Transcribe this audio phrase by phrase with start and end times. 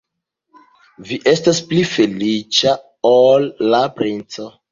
[1.09, 2.75] Vi estas pli feliĉa
[3.13, 4.51] ol la princo.